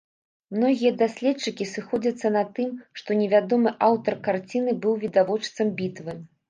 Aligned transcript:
Многія 0.55 0.91
даследчыкі 1.01 1.67
сыходзяцца 1.73 2.33
на 2.39 2.43
тым, 2.57 2.73
што 3.01 3.21
невядомы 3.23 3.77
аўтар 3.91 4.13
карціны 4.31 4.71
быў 4.85 4.93
відавочцам 5.07 5.67
бітвы. 5.83 6.23